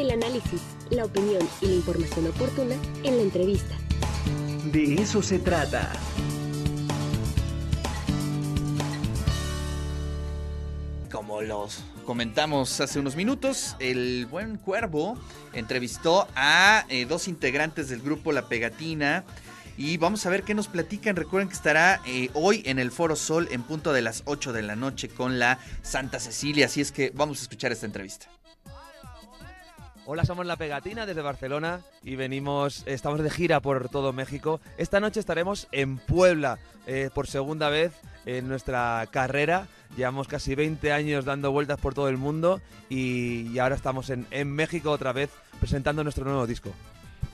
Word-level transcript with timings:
el 0.00 0.10
análisis, 0.12 0.62
la 0.90 1.04
opinión 1.04 1.46
y 1.60 1.66
la 1.66 1.74
información 1.74 2.26
oportuna 2.28 2.76
en 3.02 3.16
la 3.16 3.22
entrevista. 3.22 3.74
De 4.72 4.94
eso 4.94 5.22
se 5.22 5.38
trata. 5.38 5.92
Como 11.10 11.42
los 11.42 11.82
comentamos 12.04 12.80
hace 12.80 13.00
unos 13.00 13.16
minutos, 13.16 13.76
el 13.80 14.26
buen 14.26 14.56
Cuervo 14.56 15.18
entrevistó 15.52 16.28
a 16.36 16.84
eh, 16.88 17.06
dos 17.06 17.26
integrantes 17.28 17.88
del 17.88 18.00
grupo 18.00 18.32
La 18.32 18.48
Pegatina 18.48 19.24
y 19.76 19.96
vamos 19.96 20.26
a 20.26 20.30
ver 20.30 20.42
qué 20.42 20.54
nos 20.54 20.68
platican. 20.68 21.16
Recuerden 21.16 21.48
que 21.48 21.54
estará 21.54 22.00
eh, 22.06 22.30
hoy 22.34 22.62
en 22.66 22.78
el 22.78 22.90
Foro 22.90 23.16
Sol 23.16 23.48
en 23.50 23.62
punto 23.62 23.92
de 23.92 24.02
las 24.02 24.22
8 24.26 24.52
de 24.52 24.62
la 24.62 24.76
noche 24.76 25.08
con 25.08 25.38
la 25.38 25.58
Santa 25.82 26.20
Cecilia. 26.20 26.66
Así 26.66 26.80
es 26.80 26.92
que 26.92 27.10
vamos 27.14 27.38
a 27.38 27.42
escuchar 27.42 27.72
esta 27.72 27.86
entrevista. 27.86 28.28
Hola, 30.10 30.24
somos 30.24 30.46
La 30.46 30.56
Pegatina 30.56 31.04
desde 31.04 31.20
Barcelona 31.20 31.82
y 32.02 32.16
venimos, 32.16 32.82
estamos 32.86 33.20
de 33.20 33.28
gira 33.28 33.60
por 33.60 33.90
todo 33.90 34.14
México. 34.14 34.58
Esta 34.78 35.00
noche 35.00 35.20
estaremos 35.20 35.68
en 35.70 35.98
Puebla 35.98 36.58
eh, 36.86 37.10
por 37.12 37.26
segunda 37.26 37.68
vez 37.68 37.92
en 38.24 38.48
nuestra 38.48 39.06
carrera. 39.10 39.68
Llevamos 39.98 40.26
casi 40.26 40.54
20 40.54 40.92
años 40.92 41.26
dando 41.26 41.52
vueltas 41.52 41.78
por 41.78 41.92
todo 41.92 42.08
el 42.08 42.16
mundo 42.16 42.62
y, 42.88 43.58
ahora 43.58 43.74
estamos 43.74 44.08
en 44.08 44.50
México 44.50 44.92
otra 44.92 45.12
vez 45.12 45.28
presentando 45.60 46.02
nuestro 46.02 46.24
nuevo 46.24 46.46
disco. 46.46 46.72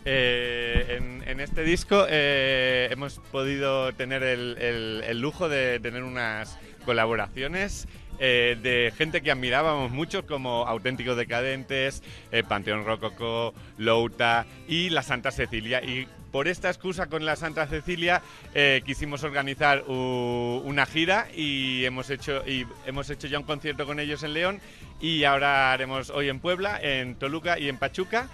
Eh, 0.06 1.00
en, 1.26 1.40
este 1.40 1.62
disco 1.62 2.06
eh, 2.08 2.88
hemos 2.90 3.18
podido 3.32 3.92
tener 3.94 4.22
el, 4.22 5.20
lujo 5.20 5.48
de 5.48 5.80
tener 5.80 6.02
unas 6.02 6.58
colaboraciones 6.84 7.88
eh, 8.18 8.56
de 8.62 8.92
gente 8.96 9.22
que 9.22 9.30
admirábamos 9.30 9.90
mucho 9.90 10.26
como 10.26 10.66
Auténticos 10.66 11.16
Decadentes, 11.16 12.02
Panteón 12.48 12.84
Rococo, 12.84 13.54
Louta 13.78 14.46
y 14.68 14.90
la 14.90 15.02
Santa 15.02 15.32
Cecilia. 15.32 15.82
Y 15.82 16.06
por 16.30 16.48
esta 16.48 16.68
excusa 16.68 17.06
con 17.06 17.24
la 17.24 17.36
Santa 17.36 17.66
Cecilia 17.66 18.22
quisimos 18.84 19.24
organizar 19.24 19.82
una 19.88 20.86
gira 20.86 21.26
y 21.34 21.84
hemos, 21.84 22.10
hecho, 22.10 22.44
y 22.46 22.66
hemos 22.86 23.10
hecho 23.10 23.26
ya 23.26 23.38
un 23.38 23.44
concierto 23.44 23.86
con 23.86 23.98
ellos 23.98 24.22
en 24.22 24.34
León 24.34 24.60
y 25.00 25.24
ahora 25.24 25.72
haremos 25.72 26.10
hoy 26.10 26.28
en 26.28 26.38
Puebla, 26.38 26.78
en 26.80 27.16
Toluca 27.16 27.58
y 27.58 27.68
en 27.68 27.78
Pachuca. 27.78 28.28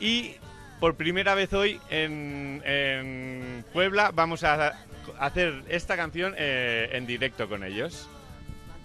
Y 0.00 0.36
por 0.84 0.96
primera 0.96 1.34
vez 1.34 1.50
hoy 1.54 1.80
en, 1.88 3.64
Puebla 3.72 4.10
vamos 4.14 4.44
a 4.44 4.74
hacer 5.18 5.62
esta 5.70 5.96
canción 5.96 6.34
eh, 6.36 6.90
en 6.92 7.06
directo 7.06 7.48
con 7.48 7.64
ellos. 7.64 8.06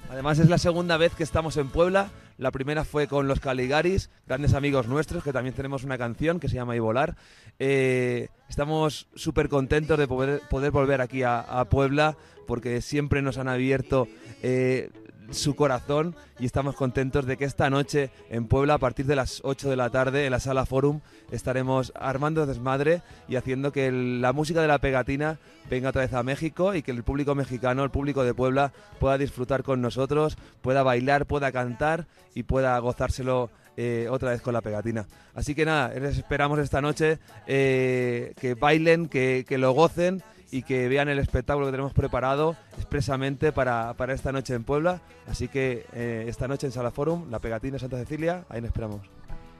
Además 0.09 0.39
es 0.39 0.47
la 0.47 0.59
segunda 0.59 0.95
vez 0.95 1.13
que 1.13 1.23
estamos 1.23 1.57
en 1.57 1.67
Puebla. 1.67 2.09
La 2.37 2.51
primera 2.51 2.85
fue 2.85 3.07
con 3.07 3.27
los 3.27 3.41
Caligaris, 3.41 4.09
grandes 4.27 4.53
amigos 4.53 4.87
nuestros, 4.87 5.25
que 5.25 5.33
también 5.33 5.53
tenemos 5.53 5.83
una 5.83 5.97
canción 5.97 6.39
que 6.39 6.47
se 6.47 6.55
llama 6.55 6.73
Y 6.77 6.79
Volar. 6.79 7.17
Eh, 7.59 8.29
estamos 8.47 9.09
súper 9.13 9.49
contentos 9.49 9.99
de 9.99 10.07
poder, 10.07 10.71
volver 10.71 11.01
aquí 11.01 11.23
a, 11.23 11.65
Puebla 11.69 12.15
porque 12.47 12.79
siempre 12.79 13.21
nos 13.21 13.37
han 13.37 13.49
abierto 13.49 14.07
eh, 14.41 14.89
su 15.31 15.55
corazón 15.55 16.15
y 16.39 16.45
estamos 16.45 16.75
contentos 16.75 17.25
de 17.25 17.37
que 17.37 17.45
esta 17.45 17.69
noche 17.69 18.09
en 18.29 18.47
Puebla 18.47 18.75
a 18.75 18.77
partir 18.77 19.05
de 19.05 19.15
las 19.15 19.41
8 19.43 19.69
de 19.69 19.75
la 19.75 19.89
tarde 19.89 20.25
en 20.25 20.31
la 20.31 20.39
sala 20.39 20.65
Forum 20.65 21.01
estaremos 21.31 21.91
armando 21.95 22.45
desmadre 22.45 23.01
y 23.27 23.35
haciendo 23.35 23.71
que 23.71 23.91
la 23.91 24.33
música 24.33 24.61
de 24.61 24.67
la 24.67 24.79
pegatina 24.79 25.39
venga 25.69 25.89
otra 25.89 26.01
vez 26.01 26.13
a 26.13 26.23
México 26.23 26.73
y 26.73 26.81
que 26.81 26.91
el 26.91 27.03
público 27.03 27.35
mexicano, 27.35 27.83
el 27.83 27.91
público 27.91 28.23
de 28.23 28.33
Puebla 28.33 28.73
pueda 28.99 29.17
disfrutar 29.17 29.63
con 29.63 29.81
nosotros, 29.81 30.37
pueda 30.61 30.83
bailar, 30.83 31.25
pueda 31.25 31.51
cantar 31.51 32.07
y 32.33 32.43
pueda 32.43 32.77
gozárselo 32.79 33.49
eh, 33.77 34.07
otra 34.09 34.31
vez 34.31 34.41
con 34.41 34.53
la 34.53 34.61
pegatina. 34.61 35.05
Así 35.33 35.55
que 35.55 35.65
nada, 35.65 35.93
les 35.97 36.17
esperamos 36.17 36.59
esta 36.59 36.81
noche 36.81 37.19
eh, 37.47 38.33
que 38.39 38.55
bailen, 38.55 39.07
que, 39.07 39.45
que 39.47 39.57
lo 39.57 39.71
gocen 39.71 40.21
y 40.51 40.63
que 40.63 40.87
vean 40.87 41.09
el 41.09 41.19
espectáculo 41.19 41.67
que 41.67 41.71
tenemos 41.71 41.93
preparado 41.93 42.55
expresamente 42.77 43.51
para, 43.51 43.95
esta 44.09 44.31
noche 44.31 44.53
en 44.53 44.63
Puebla. 44.63 45.01
Así 45.27 45.47
que 45.47 45.85
eh, 45.93 46.25
esta 46.27 46.47
noche 46.47 46.67
en 46.67 46.73
Sala 46.73 46.91
Forum, 46.91 47.29
la 47.29 47.39
pegatina 47.39 47.73
de 47.73 47.79
Santa 47.79 47.97
Cecilia, 47.97 48.45
ahí 48.49 48.61
nos 48.61 48.69
esperamos. 48.69 49.01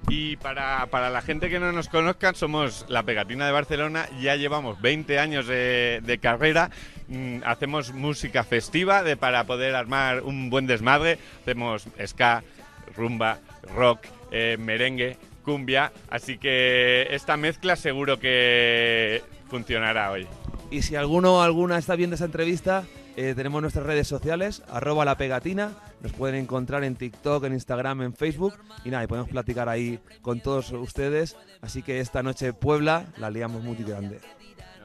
Y 0.07 0.37
para, 0.37 0.87
la 1.09 1.21
gente 1.21 1.49
que 1.49 1.59
no 1.59 1.71
nos 1.71 1.89
conozca, 1.89 2.33
somos 2.33 2.85
la 2.87 3.03
Pegatina 3.03 3.45
de 3.45 3.51
Barcelona, 3.51 4.07
ya 4.19 4.35
llevamos 4.35 4.81
20 4.81 5.19
años 5.19 5.45
de, 5.45 6.19
carrera, 6.21 6.71
mm, 7.09 7.39
hacemos 7.45 7.93
música 7.93 8.43
festiva 8.43 9.03
de, 9.03 9.17
para 9.17 9.43
poder 9.43 9.75
armar 9.75 10.21
un 10.21 10.49
buen 10.49 10.67
desmadre, 10.67 11.19
hacemos 11.41 11.85
ska, 12.05 12.43
rumba, 12.95 13.39
rock, 13.75 13.99
eh, 14.31 14.57
merengue, 14.57 15.17
cumbia, 15.43 15.91
así 16.09 16.37
que 16.37 17.07
esta 17.11 17.37
mezcla 17.37 17.75
seguro 17.75 18.19
que 18.19 19.21
funcionará 19.49 20.11
hoy. 20.11 20.27
Y 20.71 20.83
si 20.83 20.95
alguno 20.95 21.37
o 21.37 21.41
alguna 21.41 21.77
está 21.77 21.95
viendo 21.95 22.15
esa 22.15 22.25
entrevista, 22.25 22.85
eh, 23.15 23.33
tenemos 23.35 23.61
nuestras 23.61 23.85
redes 23.85 24.07
sociales, 24.07 24.61
arroba 24.69 25.03
la 25.03 25.17
pegatina, 25.17 25.71
nos 26.01 26.13
pueden 26.13 26.35
encontrar 26.35 26.83
en 26.83 26.95
TikTok, 26.95 27.43
en 27.45 27.53
Instagram, 27.53 28.03
en 28.03 28.13
Facebook 28.13 28.53
y 28.85 28.91
nada, 28.91 29.03
y 29.03 29.07
podemos 29.07 29.29
platicar 29.29 29.67
ahí 29.67 29.99
con 30.21 30.41
todos 30.41 30.71
ustedes. 30.71 31.35
Así 31.61 31.81
que 31.81 31.99
esta 31.99 32.21
noche 32.21 32.53
Puebla 32.53 33.07
la 33.17 33.31
liamos 33.31 33.63
muy 33.63 33.75
grande. 33.77 34.19